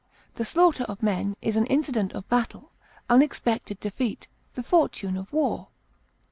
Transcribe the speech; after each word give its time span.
The 0.33 0.45
slaughter 0.45 0.83
of 0.85 1.03
men 1.03 1.35
is 1.43 1.55
an 1.57 1.67
incident 1.67 2.13
of 2.13 2.27
battle; 2.27 2.71
unexpected 3.07 3.79
defeat, 3.79 4.27
the 4.55 4.63
fortune 4.63 5.15
of 5.15 5.31
war. 5.31 5.67